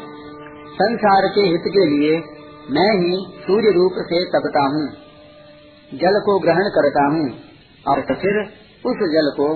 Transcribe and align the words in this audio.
संसार 0.75 1.27
के 1.27 1.41
हित 1.41 1.63
के 1.67 1.87
लिए 1.87 2.25
मैं 2.71 2.99
ही 2.99 3.37
सूर्य 3.41 3.71
रूप 3.71 3.93
से 3.99 4.25
तपता 4.25 4.67
हूँ। 4.67 5.05
जल 5.95 6.21
को 6.21 6.39
ग्रहण 6.39 6.68
करता 6.68 7.07
हूँ। 7.07 7.39
और 7.88 8.01
फिर 8.01 8.41
उस 8.87 8.97
जल 9.12 9.30
को 9.37 9.55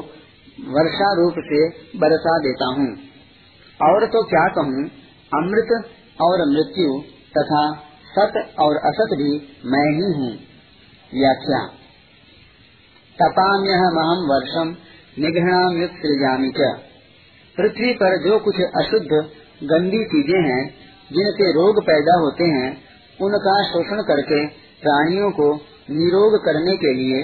वर्षा 0.73 1.13
रूप 1.13 1.35
से 1.39 1.69
बरसा 1.99 2.39
देता 2.39 2.67
हूँ। 2.67 2.97
और 3.81 4.07
तो 4.07 4.23
क्या 4.23 4.49
कहूँ, 4.49 4.91
अमृत 5.35 5.85
और 6.21 6.39
मृत्यु 6.53 7.03
तथा 7.39 7.73
सत 8.09 8.59
और 8.59 8.77
असत 8.77 9.17
भी 9.17 9.59
मैं 9.65 9.95
ही 9.95 10.21
हूँ। 10.21 10.39
व्याख्या। 11.15 11.67
तपाम्य 13.19 13.71
महम 13.71 14.27
वर्षम 14.31 14.77
निगहणाम 15.19 15.87
सृजामी 15.87 16.53
पृथ्वी 17.57 17.93
पर 17.93 18.29
जो 18.29 18.39
कुछ 18.39 18.55
अशुद्ध, 18.61 19.31
गंदी 19.65 20.05
चीज़ें 20.05 20.43
हैं, 20.43 20.75
जिनसे 21.13 21.53
रोग 21.53 21.83
पैदा 21.83 22.21
होते 22.21 22.45
हैं, 22.45 22.77
उनका 23.23 23.63
शोषण 23.63 24.03
करके 24.03 24.47
प्राणियों 24.83 25.31
को 25.31 25.70
निरोग 25.91 26.45
करने 26.45 26.77
के 26.77 26.95
लिए, 26.95 27.23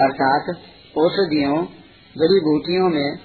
अर्थात 0.00 0.54
औषधियों 0.98 1.64
जड़ी 2.18 2.40
बूटियों 2.40 2.88
में 2.88 3.16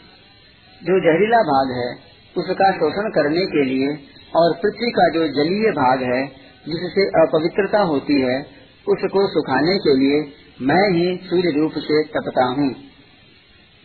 जो 0.83 0.99
जहरीला 0.99 1.37
भाग 1.37 1.71
है, 1.71 1.95
उसका 2.37 2.71
शोषण 2.71 3.09
करने 3.09 3.45
के 3.45 3.65
लिए 3.65 3.87
और 4.35 4.53
पृथ्वी 4.53 4.91
का 4.91 5.09
जो 5.09 5.27
जलीय 5.27 5.71
भाग 5.71 6.03
है, 6.03 6.27
जिससे 6.67 7.07
अपवित्रता 7.07 7.79
होती 7.79 8.21
है, 8.21 8.41
उसको 8.87 9.27
सुखाने 9.27 9.77
के 9.77 9.97
लिए 9.97 10.33
मैं 10.61 10.89
ही 10.89 11.27
सूर्य 11.27 11.59
रूप 11.59 11.71
से 11.77 12.03
तपता 12.03 12.45
हूँ। 12.45 12.69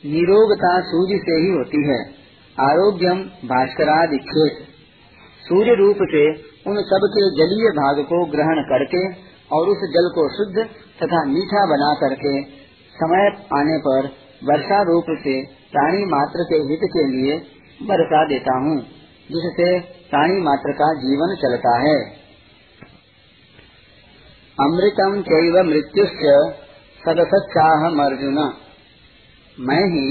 निरोगता 0.04 0.80
सूर्य 0.80 1.18
से 1.18 1.40
ही 1.40 1.50
होती 1.50 1.88
है। 1.88 2.20
आरोग्यम 2.60 3.18
भास्करादिक्षेत 3.22 4.66
सूर्य 5.48 5.74
रूप 5.74 5.96
से 5.96 6.30
उन 6.66 6.82
सब 6.82 7.00
के 7.04 7.30
जलीय 7.30 7.70
भाग 7.70 8.04
को 8.04 8.24
ग्रहण 8.26 8.62
करके 8.62 9.29
और 9.50 9.68
उस 9.68 9.84
जल 9.92 10.08
को 10.10 10.24
शुद्ध 10.32 10.64
तथा 10.98 11.20
मीठा 11.28 11.64
बना 11.66 11.92
करके 12.00 12.32
समय 12.94 13.26
आने 13.54 13.78
पर 13.80 14.08
वर्षा 14.44 14.80
रूप 14.84 15.10
से 15.18 15.34
प्राणी 15.72 16.04
मात्र 16.06 16.44
के 16.44 16.58
हित 16.68 16.84
के 16.92 17.04
लिए 17.08 17.36
बरसा 17.82 18.24
देता 18.26 18.56
हूँ, 18.58 18.76
जिससे 19.30 19.68
प्राणी 20.10 20.40
मात्र 20.42 20.72
का 20.74 20.88
जीवन 20.98 21.34
चलता 21.42 21.74
है। 21.80 21.98
अमृतम 24.58 25.20
चैव 25.22 25.58
मृत्युश्च 25.66 26.24
सदसच्चाहम 27.00 28.02
अर्जुन 28.02 28.38
मैं 29.58 29.82
ही 29.88 30.06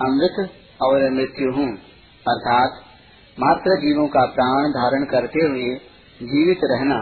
अमृत 0.00 0.38
और 0.82 1.08
मृत्यु 1.12 1.52
हूँ, 1.52 1.68
अर्थात 2.26 2.80
मात्र 3.38 3.76
जीवों 3.80 4.06
का 4.08 4.24
प्राण 4.32 4.70
धारण 4.72 5.04
करते 5.10 5.46
हुए 5.46 5.74
जीवित 6.20 6.64
रहना 6.72 7.00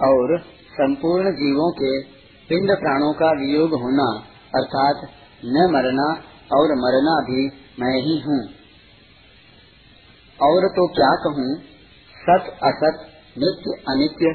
और 0.00 0.36
संपूर्ण 0.80 1.30
जीवों 1.30 1.72
के 1.72 2.02
पिंड 2.48 2.70
प्राणों 2.70 3.12
का 3.12 3.30
वियोग 3.32 3.70
होना, 3.70 4.06
अर्थात 4.54 5.08
न 5.44 5.68
मरना 5.72 6.08
और 6.52 6.74
मरना 6.76 7.16
भी 7.20 7.46
मैं 7.80 7.96
ही 8.02 8.20
हूँ। 8.20 8.40
और 10.40 10.68
तो 10.68 10.86
क्या 10.86 11.10
कहूँ, 11.24 11.58
सत 12.16 12.50
असत, 12.62 13.06
नित्य 13.38 13.82
अनित्य, 13.88 14.32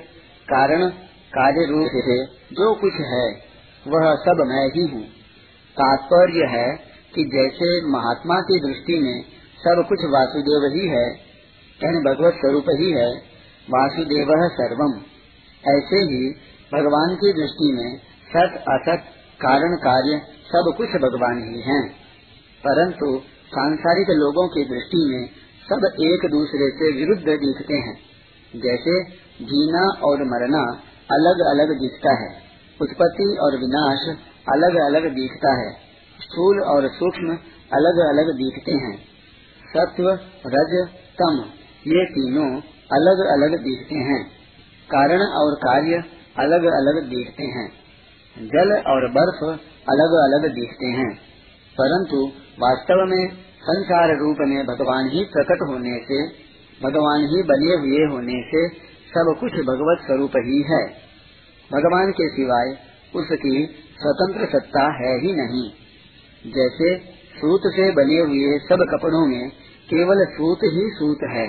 कारण, 0.47 0.89
कार्य 1.35 1.65
रूप 1.65 1.87
से 1.87 2.25
जो 2.55 2.73
कुछ 2.75 2.93
है, 2.93 3.25
वह 3.87 4.15
सब 4.15 4.43
मैं 4.47 4.67
ही 4.67 4.87
हूँ। 4.87 5.03
तात्पर्य 5.77 6.45
है 6.45 6.75
कि 7.15 7.23
जैसे 7.23 7.87
महात्मा 7.87 8.39
की 8.41 8.59
दृष्टि 8.59 8.99
में 8.99 9.23
सब 9.57 9.85
कुछ 9.89 9.99
वासुदेव 10.05 10.71
ही 10.73 10.87
है 10.87 11.25
भगवत 11.79 12.33
स्वरूप 12.33 12.65
ही 12.69 12.91
है, 12.91 13.09
वासुदेव 13.69 14.27
सर्वम। 14.47 15.14
ऐसे 15.67 15.95
ही 15.95 16.31
भगवान 16.73 17.15
की 17.15 17.33
दृष्टि 17.33 17.71
में 17.73 17.97
सत, 18.29 18.57
असत, 18.57 19.03
कारण, 19.41 19.75
कार्य 19.75 20.21
सब 20.27 20.73
कुछ 20.77 20.89
भगवान 20.89 21.37
ही 21.37 21.61
हैं। 21.61 21.89
परंतु 22.67 23.21
सांसारिक 23.47 24.09
लोगों 24.09 24.47
की 24.47 24.65
दृष्टि 24.65 25.05
में 25.09 25.25
सब 25.63 25.91
एक 26.01 26.31
दूसरे 26.31 26.69
से 26.69 26.97
विरुद्ध 26.97 27.23
दिखते 27.23 27.73
हैं। 27.73 27.97
जैसे 28.55 29.03
जीना 29.45 29.99
और 30.03 30.17
मरना 30.17 30.81
अलग 31.11 31.45
अलग 31.49 31.79
दिखता 31.79 32.21
है। 32.21 32.37
उत्पत्ति 32.81 33.37
और 33.41 33.57
विनाश 33.57 34.17
अलग 34.53 34.75
अलग 34.85 35.15
दिखता 35.15 35.59
है। 35.61 35.71
स्थूल 36.21 36.63
और 36.63 36.87
सूक्ष्म 36.87 37.29
अलग 37.73 38.09
अलग 38.09 38.33
दिखते 38.33 38.71
हैं। 38.71 38.97
सत्व, 39.77 40.09
रज, 40.47 40.89
तम, 41.21 41.45
ये 41.87 42.05
तीनों 42.05 42.61
अलग 42.93 43.27
अलग 43.27 43.63
दिखते 43.63 43.95
हैं। 43.95 44.34
कारण 44.85 45.21
और 45.21 45.55
कार्य 45.55 46.03
अलग 46.39 46.63
अलग 46.71 47.09
दिखते 47.09 47.43
हैं। 47.43 47.67
जल 48.37 48.71
और 48.87 49.07
बर्फ़ 49.09 49.43
अलग 49.89 50.11
अलग 50.17 50.53
दिखते 50.55 50.85
हैं। 50.85 51.15
परंतु 51.77 52.17
वास्तव 52.59 53.05
में 53.07 53.27
संसार 53.63 54.09
रूप 54.17 54.37
में 54.39 54.65
भगवान 54.65 55.09
ही 55.09 55.23
प्रकट 55.23 55.61
होने 55.69 55.93
से, 56.03 56.27
भगवान 56.83 57.21
ही 57.21 57.43
बने 57.43 57.73
हुए 57.75 58.05
होने 58.05 58.37
से 58.47 58.67
सब 59.09 59.35
कुछ 59.39 59.51
भगवत 59.51 60.05
स्वरूप 60.05 60.31
ही 60.37 60.61
है। 60.61 60.83
भगवान 61.71 62.11
के 62.11 62.29
सिवाय 62.29 62.77
उसकी 63.15 63.65
स्वतंत्र 63.99 64.45
सत्ता 64.45 64.83
है 64.83 65.13
ही 65.19 65.33
नहीं। 65.33 65.69
जैसे 66.51 66.97
सूत 67.35 67.61
से 67.65 67.91
बने 67.91 68.19
हुए 68.19 68.59
सब 68.59 68.85
कपड़ों 68.91 69.27
में 69.27 69.49
केवल 69.89 70.25
सूत 70.25 70.59
ही 70.63 70.89
सूत 70.93 71.17
है, 71.23 71.47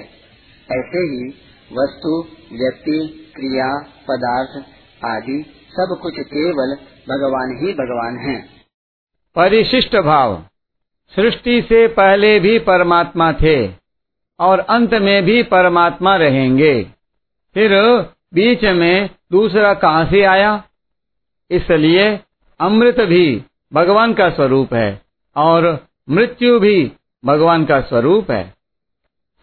ऐसे 0.70 0.98
ही 0.98 1.34
वस्तु, 1.72 2.26
व्यक्ति, 2.52 3.30
क्रिया, 3.36 3.78
पदार्थ 4.10 4.64
आदि 5.04 5.44
सब 5.70 5.98
कुछ 6.02 6.14
केवल 6.18 6.76
भगवान 7.08 7.58
ही 7.60 7.72
भगवान 7.72 8.18
है। 8.18 8.42
परिशिष्ट 9.36 9.96
भाव। 9.96 10.44
सृष्टि 11.16 11.62
से 11.62 11.86
पहले 11.88 12.40
भी 12.40 12.58
परमात्मा 12.58 13.32
थे 13.32 13.68
और 14.40 14.58
अंत 14.58 14.94
में 14.94 15.22
भी 15.22 15.42
परमात्मा 15.42 16.16
रहेंगे। 16.16 16.82
फिर 17.54 17.70
बीच 18.34 18.64
में 18.64 19.10
दूसरा 19.32 19.74
कहाँ 19.74 20.06
से 20.06 20.22
आया? 20.22 20.64
इसलिए 21.50 22.20
अमृत 22.60 23.00
भी 23.00 23.44
भगवान 23.72 24.14
का 24.14 24.30
स्वरूप 24.30 24.74
है 24.74 25.00
और 25.36 25.86
मृत्यु 26.10 26.58
भी 26.60 26.92
भगवान 27.24 27.64
का 27.64 27.80
स्वरूप 27.80 28.30
है। 28.30 28.54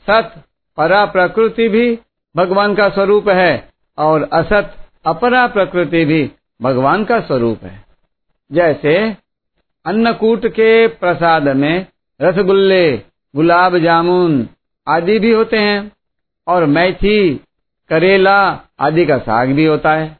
सत 0.09 0.43
परा 0.77 1.05
प्रकृति 1.05 1.69
भी 1.69 1.99
भगवान 2.35 2.75
का 2.75 2.89
स्वरूप 2.89 3.29
है 3.29 3.69
और 3.97 4.29
असत 4.33 4.75
अपरा 5.05 5.47
प्रकृति 5.47 6.05
भी 6.05 6.31
भगवान 6.61 7.03
का 7.03 7.19
स्वरूप 7.19 7.63
है। 7.63 7.85
जैसे 8.51 9.15
अन्नकूट 9.85 10.47
के 10.47 10.87
प्रसाद 10.87 11.43
में 11.43 11.85
रसगुल्ले, 12.21 12.97
गुलाब 13.35 13.77
जामुन 13.77 14.47
आदि 14.87 15.19
भी 15.19 15.31
होते 15.31 15.57
हैं 15.57 15.91
और 16.47 16.65
मैथी, 16.65 17.45
करेला 17.89 18.59
आदि 18.79 19.05
का 19.05 19.17
साग 19.17 19.49
भी 19.49 19.65
होता 19.65 19.93
है। 19.93 20.17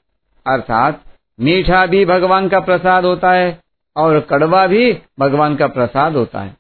अर्थात 0.48 1.04
मीठा 1.40 1.86
भी 1.86 2.06
भगवान 2.06 2.50
का 2.50 2.60
प्रसाद 2.60 3.06
होता 3.06 3.32
है 3.32 3.60
और 3.96 4.20
कड़वा 4.20 4.68
भी 4.68 4.98
भगवान 5.20 5.56
का 5.56 5.68
प्रसाद 5.68 6.16
होता 6.16 6.40
है। 6.40 6.58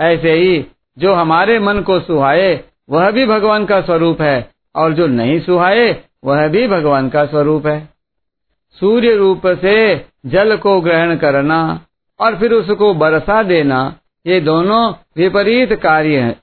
ऐसे 0.00 0.32
ही 0.32 0.66
जो 0.98 1.14
हमारे 1.14 1.58
मन 1.58 1.80
को 1.80 2.00
सुहाए, 2.00 2.64
वह 2.90 3.10
भी 3.10 3.26
भगवान 3.26 3.64
का 3.64 3.80
स्वरूप 3.80 4.22
है 4.22 4.53
और 4.74 4.92
जो 4.92 5.06
नहीं 5.06 5.40
सुहाए, 5.40 6.04
वह 6.24 6.48
भी 6.48 6.68
भगवान 6.68 7.08
का 7.08 7.26
स्वरूप 7.26 7.66
है। 7.66 7.88
सूर्य 8.80 9.16
रूप 9.16 9.46
से 9.46 10.06
जल 10.26 10.56
को 10.56 10.80
ग्रहण 10.80 11.16
करना 11.16 11.86
और 12.20 12.36
फिर 12.36 12.52
उसको 12.52 12.94
बरसा 12.94 13.42
देना, 13.42 13.94
ये 14.26 14.40
दोनों 14.40 14.94
विपरीत 15.16 15.72
कार्य 15.72 16.18
हैं। 16.18 16.42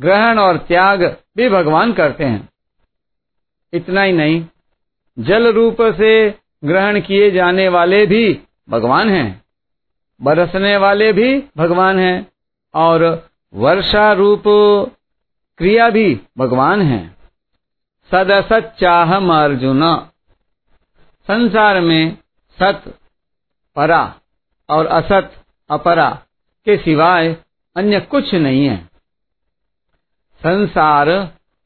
ग्रहण 0.00 0.38
और 0.38 0.56
त्याग 0.56 1.16
भी 1.36 1.48
भगवान 1.48 1.92
करते 1.92 2.24
हैं। 2.24 2.48
इतना 3.72 4.02
ही 4.02 4.12
नहीं, 4.12 4.46
जल 5.18 5.52
रूप 5.52 5.76
से 5.82 6.34
ग्रहण 6.64 7.00
किए 7.00 7.30
जाने 7.30 7.68
वाले 7.68 8.06
भी 8.06 8.40
भगवान 8.70 9.10
हैं। 9.10 9.44
बरसने 10.22 10.76
वाले 10.76 11.12
भी 11.12 11.42
भगवान 11.56 11.98
हैं 11.98 12.28
और 12.74 13.28
वर्षा 13.54 14.12
रूप 14.12 14.42
क्रिया 15.58 15.90
भी 15.90 16.20
भगवान 16.38 16.82
है। 16.82 17.17
सदसत 18.10 18.76
चाहम 18.80 19.32
अर्जुन 19.32 19.96
संसार 21.26 21.80
में 21.80 22.18
सत, 22.62 22.98
परा 23.76 24.14
और 24.70 24.86
असत, 24.86 25.44
अपरा 25.70 26.22
के 26.64 26.76
सिवाय 26.76 27.36
अन्य 27.76 28.00
कुछ 28.00 28.34
नहीं 28.34 28.66
है। 28.66 28.84
संसार 30.42 31.08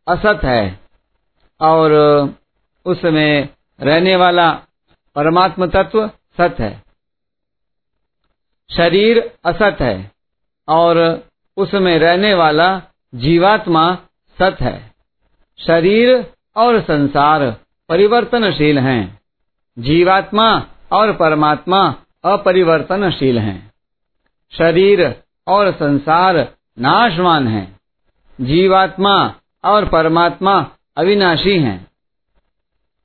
असत 0.08 0.40
है 0.44 0.80
और 1.60 1.92
उसमें 2.86 3.48
रहने 3.80 4.16
वाला 4.16 4.52
परमात्म 5.14 5.66
तत्व 5.66 6.08
सत 6.08 6.56
है। 6.60 6.82
शरीर 8.76 9.38
असत 9.44 9.76
है 9.80 10.12
और 10.68 11.24
उसमें 11.56 11.98
रहने 11.98 12.34
वाला 12.34 12.82
जीवात्मा 13.14 13.94
सत 14.38 14.56
है। 14.60 14.91
शरीर 15.58 16.26
और 16.56 16.80
संसार 16.80 17.56
परिवर्तनशील 17.88 18.78
हैं। 18.78 19.20
जीवात्मा 19.78 20.66
और 20.92 21.12
परमात्मा 21.12 21.94
अपरिवर्तनशील 22.24 23.38
हैं। 23.38 23.72
शरीर 24.52 25.16
और 25.46 25.72
संसार 25.72 26.54
नाशवान 26.78 27.48
हैं। 27.48 27.80
जीवात्मा 28.40 29.34
और 29.64 29.88
परमात्मा 29.88 30.70
अविनाशी 30.96 31.58
हैं। 31.58 31.86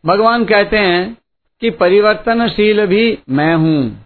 भगवान 0.05 0.45
कहते 0.45 0.77
हैं 0.77 1.17
कि 1.61 1.69
परिवर्तनशील 1.69 2.85
भी 2.85 3.19
मैं 3.29 3.55
हूँ 3.55 4.05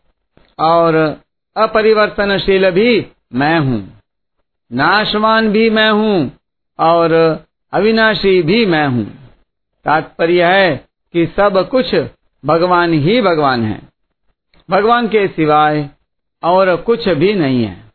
और 0.60 1.22
अपरिवर्तनशील 1.58 2.72
भी 2.72 3.08
मैं 3.34 3.60
हूँ। 3.60 4.00
नाशवान 4.74 5.52
भी 5.52 5.70
मैं 5.70 5.92
हूँ 5.92 6.32
और 6.80 7.40
अविनाशी 7.74 8.42
भी 8.42 8.66
मैं 8.66 8.88
हूँ। 8.88 9.06
तात्पर्य 9.86 10.46
है 10.46 10.88
कि 11.14 11.26
सब 11.26 11.70
कुछ 11.70 11.96
भगवान 12.46 12.94
ही 12.94 13.22
भगवान 13.22 13.64
है। 13.64 13.82
भगवान 14.70 15.08
के 15.08 15.28
सिवाय 15.28 15.90
और 16.44 16.76
कुछ 16.76 17.10
भी 17.10 17.34
नहीं 17.34 17.64
है। 17.64 17.92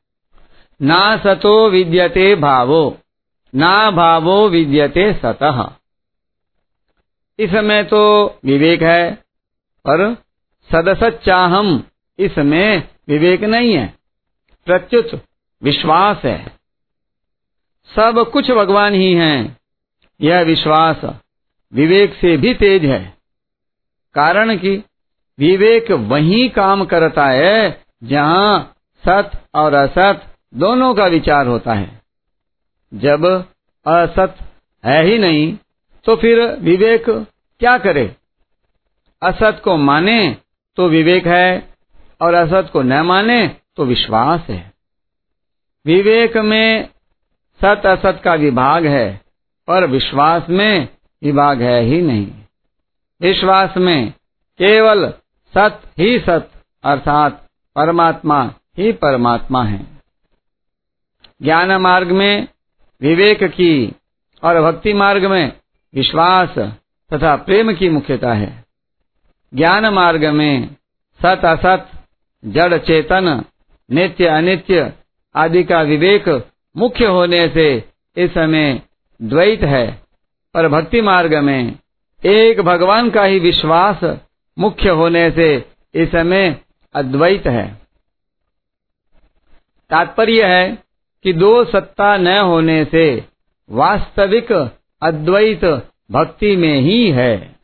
ना 0.82 1.16
सतो 1.16 1.70
विद्यते 1.70 2.34
भावो, 2.34 2.98
ना 3.54 3.90
भावो 3.90 4.48
विद्यते 4.48 5.12
सतः। 5.12 5.72
इसमें 7.38 7.86
तो 7.86 8.26
विवेक 8.44 8.82
है, 8.82 9.14
पर 9.86 10.14
सदसच्चाहम 10.72 11.84
इसमें 12.18 12.88
विवेक 13.08 13.44
नहीं 13.44 13.74
है। 13.74 13.94
प्रत्युत 14.66 15.22
विश्वास 15.62 16.22
है। 16.24 16.52
सब 17.96 18.30
कुछ 18.32 18.50
भगवान 18.50 18.94
ही 18.94 19.12
हैं। 19.14 19.58
यह 20.20 20.40
विश्वास 20.40 21.00
विवेक 21.72 22.14
से 22.14 22.36
भी 22.36 22.54
तेज 22.54 22.84
है। 22.84 23.16
कारण 24.14 24.56
कि 24.56 24.76
विवेक 25.38 25.90
वही 25.90 26.48
काम 26.48 26.84
करता 26.84 27.26
है 27.26 27.84
जहाँ 28.04 28.76
सत 29.04 29.30
और 29.54 29.74
असत 29.74 30.22
दोनों 30.54 30.94
का 30.94 31.06
विचार 31.06 31.46
होता 31.46 31.74
है। 31.74 32.00
जब 32.94 33.26
असत 33.86 34.36
है 34.84 35.02
ही 35.04 35.18
नहीं 35.18 35.56
तो 36.04 36.16
फिर 36.16 36.40
विवेक 36.60 37.04
क्या 37.60 37.76
करे? 37.78 38.16
असत 39.22 39.60
को 39.64 39.76
माने 39.76 40.36
तो 40.76 40.88
विवेक 40.88 41.26
है 41.26 41.68
और 42.20 42.34
असत 42.34 42.70
को 42.72 42.82
न 42.82 43.00
माने 43.02 43.56
तो 43.76 43.84
विश्वास 43.84 44.40
है। 44.40 44.72
विवेक 45.86 46.36
में 46.36 46.88
सत 47.60 47.86
असत 47.86 48.20
का 48.24 48.34
विभाग 48.34 48.86
है। 48.86 49.25
पर 49.68 49.86
विश्वास 49.86 50.42
में 50.50 50.88
विभाग 51.24 51.62
है 51.62 51.82
ही 51.82 52.02
नहीं। 52.02 52.32
विश्वास 53.20 53.74
में 53.76 54.10
केवल 54.58 55.10
सत 55.54 55.82
ही 55.98 56.18
सत, 56.18 56.50
अर्थात 56.84 57.46
परमात्मा 57.76 58.54
ही 58.78 58.92
परमात्मा 58.92 59.64
है। 59.64 59.86
ज्ञान 61.42 61.72
मार्ग 61.72 62.12
में 62.12 62.48
विवेक 63.00 63.44
की 63.44 63.92
और 64.42 64.62
भक्ति 64.62 64.92
मार्ग 64.92 65.24
में 65.24 65.52
विश्वास 65.94 66.48
तथा 67.12 67.36
प्रेम 67.36 67.72
की 67.72 67.88
मुख्यता 67.88 68.32
है। 68.32 68.64
ज्ञान 69.54 69.86
मार्ग 69.86 70.24
में 70.24 70.76
सत 71.22 71.44
असत, 71.44 71.88
जड़ 72.44 72.78
चेतन, 72.78 73.44
नित्य 73.90 74.26
अनित्य 74.26 74.92
आदि 75.36 75.64
का 75.64 75.82
विवेक 75.82 76.48
मुख्य 76.76 77.06
होने 77.06 77.48
से 77.48 77.88
इस 78.16 78.30
समय 78.30 78.82
द्वैत 79.22 79.60
है 79.60 80.02
पर 80.54 80.68
भक्ति 80.68 81.00
मार्ग 81.00 81.34
में 81.34 81.78
एक 82.24 82.60
भगवान 82.60 83.10
का 83.10 83.24
ही 83.24 83.38
विश्वास 83.38 84.18
मुख्य 84.58 84.88
होने 84.88 85.30
से 85.30 85.64
इस 85.94 86.12
समय 86.12 86.60
अद्वैत 86.94 87.46
है। 87.46 87.80
तात्पर्य 89.90 90.44
है 90.44 90.78
कि 91.22 91.32
दो 91.32 91.64
सत्ता 91.64 92.16
न 92.16 92.38
होने 92.38 92.84
से 92.84 93.24
वास्तविक 93.70 94.52
अद्वैत 95.02 95.64
भक्ति 96.10 96.56
में 96.56 96.80
ही 96.80 97.10
है। 97.10 97.56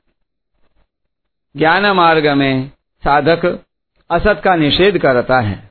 ज्ञान 1.56 1.86
मार्ग 1.86 2.26
में 2.26 2.70
साधक 3.04 3.64
असत 4.10 4.40
का 4.44 4.54
निषेध 4.54 4.98
करता 4.98 5.40
है। 5.40 5.70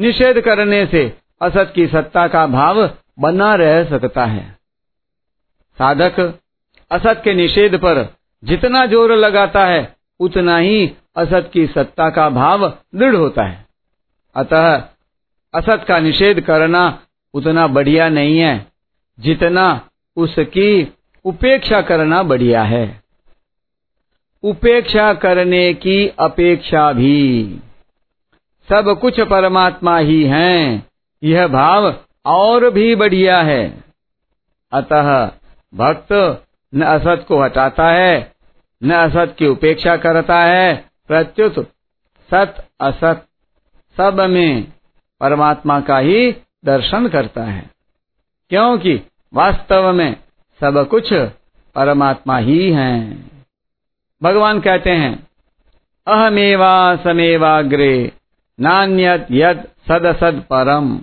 निषेध 0.00 0.40
करने 0.40 0.86
से 0.86 1.18
असत 1.42 1.72
की 1.74 1.86
सत्ता 1.86 2.28
का 2.28 2.46
भाव 2.46 2.90
बना 3.18 3.54
रह 3.54 3.84
सकता 3.84 4.24
है। 4.24 4.61
साधक 5.78 6.20
असत 6.90 7.20
के 7.24 7.34
निषेध 7.34 7.76
पर 7.76 8.14
जितना 8.44 8.86
ज़ोर 8.86 9.12
लगाता 9.12 9.66
है, 9.66 9.96
उतना 10.20 10.56
ही 10.56 10.92
असत 11.16 11.50
की 11.52 11.66
सत्ता 11.66 12.10
का 12.10 12.28
भाव 12.30 12.68
दृढ़ 12.94 13.14
होता 13.16 13.44
है। 13.44 13.66
अतः 14.36 14.82
असत 15.54 15.84
का 15.88 15.98
निषेध 15.98 16.40
करना 16.40 17.02
उतना 17.34 17.66
बढ़िया 17.66 18.08
नहीं 18.08 18.38
है, 18.38 18.66
जितना 19.20 19.88
उसकी 20.16 20.92
उपेक्षा 21.24 21.80
करना 21.80 22.22
बढ़िया 22.22 22.62
है। 22.62 23.02
उपेक्षा 24.42 25.12
करने 25.14 25.74
की 25.74 26.08
अपेक्षा 26.08 26.92
भी। 26.92 27.44
सब 28.68 28.98
कुछ 29.00 29.20
परमात्मा 29.20 29.98
ही 29.98 30.22
है, 30.24 30.82
यह 31.22 31.46
भाव 31.48 31.94
और 32.26 32.70
भी 32.70 32.94
बढ़िया 32.94 33.42
है। 33.42 33.84
अतः 34.72 35.30
भक्त 35.74 36.44
न 36.74 36.82
असत 36.82 37.24
को 37.28 37.42
हटाता 37.42 37.88
है, 37.88 38.32
न 38.82 38.92
असत 38.92 39.34
की 39.38 39.46
उपेक्षा 39.46 39.96
करता 39.96 40.38
है। 40.38 40.84
प्रत्युत, 41.08 41.70
सत 42.30 42.68
असत, 42.80 43.26
सब 43.96 44.20
में 44.20 44.72
परमात्मा 45.20 45.80
का 45.80 45.98
ही 45.98 46.32
दर्शन 46.64 47.08
करता 47.08 47.44
है। 47.44 47.70
क्योंकि 48.50 49.00
वास्तव 49.34 49.92
में 49.92 50.16
सब 50.60 50.88
कुछ 50.88 51.12
परमात्मा 51.74 52.38
ही 52.38 52.72
है। 52.72 53.24
भगवान 54.22 54.60
कहते 54.60 54.90
हैं, 54.90 55.26
अहमेवा 56.06 56.96
समेवाग्रे, 56.96 58.12
नान्यत 58.60 59.26
यद 59.30 59.68
सद 59.88 60.16
सद 60.20 60.44
परम 60.50 60.98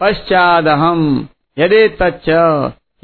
पश्चादहम 0.00 1.28
यदे 1.58 1.88
तच्च 1.88 2.30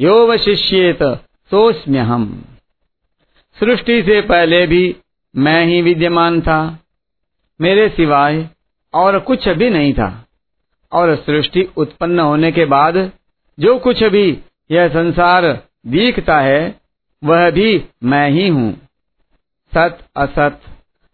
योवशिष्येत 0.01 1.03
सोस्म्यहम। 1.51 2.45
सृष्टि 3.61 4.03
से 4.03 4.21
पहले 4.21 4.67
भी 4.67 4.97
मैं 5.37 5.67
ही 5.67 5.83
विद्यमान 5.83 6.41
था। 6.41 6.79
मेरे 7.61 7.89
सिवाय 7.89 8.49
और 8.95 9.19
कुछ 9.19 9.49
भी 9.49 9.71
नहीं 9.71 9.95
था। 9.95 10.27
और 10.93 11.17
सृष्टि 11.17 11.69
उत्पन्न 11.77 12.21
होने 12.21 12.53
के 12.53 12.65
बाद 12.65 13.13
जो 13.61 13.79
कुछ 13.79 14.05
भी 14.05 14.39
यह 14.71 14.89
संसार 14.89 15.63
दिखता 15.87 16.41
है, 16.41 16.81
वह 17.25 17.51
भी 17.51 17.85
मैं 18.05 18.31
ही 18.31 18.49
हूँ। 18.49 18.89
सत 19.75 19.99
असत 20.17 20.61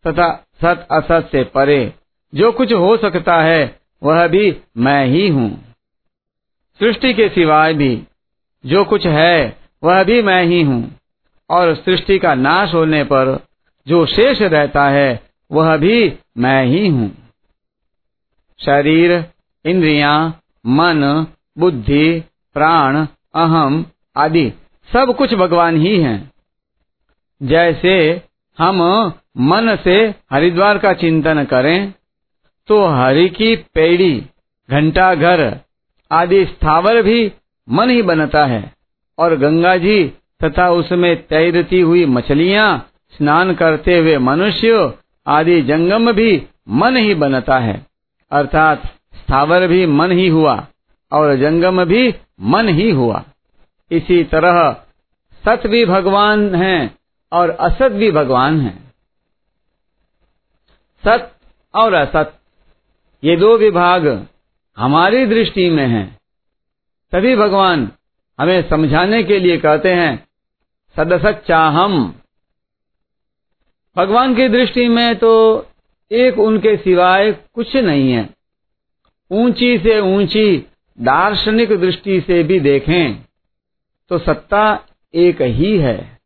तथा 0.07 0.47
सत 0.65 0.89
असत 0.91 1.29
से 1.33 1.45
परे 1.45 1.93
जो 2.35 2.53
कुछ 2.53 2.73
हो 2.73 2.97
सकता 2.97 3.43
है, 3.43 3.81
वह 4.03 4.27
भी 4.27 4.57
मैं 4.77 5.07
ही 5.07 5.29
हूँ। 5.29 5.75
सृष्टि 6.79 7.15
के 7.15 7.29
सिवाय 7.29 7.75
भी 7.75 8.03
जो 8.65 8.85
कुछ 8.85 9.07
है 9.07 9.57
वह 9.83 10.03
भी 10.05 10.23
मैं 10.23 10.43
ही 10.45 10.63
हूँ। 10.63 10.83
और 11.51 11.75
सृष्टि 11.75 12.19
का 12.19 12.35
नाश 12.35 12.75
होने 12.75 13.03
पर 13.05 13.39
जो 13.87 14.05
शेष 14.07 14.41
रहता 14.43 14.89
है 14.89 15.09
वह 15.51 15.77
भी 15.77 16.13
मैं 16.39 16.65
ही 16.65 16.87
हूँ। 16.89 17.11
शरीर 18.61 19.13
इंद्रियाँ, 19.65 20.41
मन 20.67 21.27
बुद्धि 21.59 22.21
प्राण 22.57 22.97
अहम 23.35 23.85
आदि 24.17 24.53
सब 24.89 25.15
कुछ 25.17 25.35
भगवान 25.35 25.77
ही 25.77 25.97
हैं। 26.01 26.19
जैसे 27.41 27.95
हम 28.59 28.83
मन 29.41 29.77
से 29.85 29.97
हरिद्वार 30.33 30.79
का 30.79 30.93
चिंतन 30.93 31.45
करें 31.45 31.95
तो 32.69 32.85
हरि 32.87 33.29
की 33.29 33.55
पेड़ी 33.75 34.15
घंटा 34.69 35.15
घर 35.15 35.61
आदि 36.11 36.45
स्थावर 36.45 37.03
भी 37.03 37.33
मन 37.71 37.91
ही 37.91 38.03
बनता 38.03 38.47
है। 38.47 38.73
और 39.19 39.37
गंगा 39.37 39.77
जी 39.77 40.13
तथा 40.45 40.71
उसमें 40.71 41.27
तैरती 41.27 41.81
हुई 41.81 42.07
मछलियाँ 42.07 42.91
स्नान 43.17 43.55
करते 43.55 43.99
हुए 43.99 44.19
मनुष्य 44.19 44.95
आदि 45.27 45.63
जंगम 45.63 46.13
भी 46.13 46.47
मन 46.69 46.97
ही 46.97 47.15
बनता 47.15 47.59
है। 47.59 47.87
अर्थात 48.31 48.87
स्थावर 49.15 49.67
भी 49.67 49.87
मन 49.87 50.13
ही 50.13 50.29
हुआ 50.29 50.67
और 51.13 51.37
जंगम 51.37 51.85
भी 51.85 52.15
मन 52.41 52.69
ही 52.69 52.91
हुआ। 52.91 53.25
इसी 53.91 54.25
तरह 54.25 54.73
सत 55.47 55.67
भी 55.67 55.85
भगवान 55.85 56.55
है 56.55 56.91
और 57.33 57.51
असत 57.51 57.93
भी 57.93 58.11
भगवान 58.11 58.61
है। 58.61 58.79
सत 61.07 61.33
और 61.75 61.93
असत, 61.93 62.35
ये 63.25 63.37
दो 63.37 63.57
विभाग 63.59 64.27
हमारी 64.79 65.27
दृष्टि 65.27 65.71
में 65.71 65.87
हैं। 65.87 66.18
तभी 67.13 67.35
भगवान 67.37 67.91
हमें 68.39 68.69
समझाने 68.69 69.23
के 69.23 69.39
लिए 69.39 69.57
कहते 69.59 69.93
हैं 69.93 70.29
सदसत 70.97 71.45
चाहम 71.49 72.15
भगवान 73.97 74.35
की 74.35 74.49
दृष्टि 74.49 74.89
में 74.89 75.17
तो 75.17 75.31
एक 76.11 76.39
उनके 76.39 76.77
सिवाय 76.77 77.33
कुछ 77.55 77.77
नहीं 77.77 78.13
है। 78.13 78.29
ऊँची 79.31 79.79
से 79.79 79.99
ऊँची 80.01 80.59
दार्शनिक 80.99 81.73
दृष्टि 81.81 82.21
से 82.21 82.43
भी 82.43 82.61
देखें 82.61 83.25
तो 84.11 84.19
सत्ता 84.19 84.85
एक 85.15 85.43
ही 85.43 85.77
है। 85.79 86.19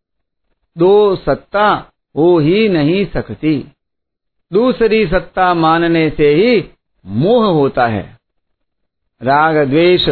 दो 0.76 1.16
सत्ता 1.16 1.68
हो 2.16 2.38
ही 2.38 2.68
नहीं 2.68 3.04
सकती। 3.06 3.56
दूसरी 4.52 5.06
सत्ता 5.06 5.54
मानने 5.54 6.08
से 6.10 6.28
ही 6.34 6.64
मोह 7.06 7.46
होता 7.46 7.86
है। 7.86 8.18
राग 9.20 9.56
द्वेष 9.68 10.08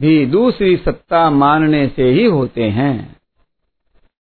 भी 0.00 0.26
दूसरी 0.26 0.76
सत्ता 0.76 1.30
मानने 1.30 1.88
से 1.88 2.10
ही 2.10 2.24
होते 2.24 2.62
हैं। 2.62 3.16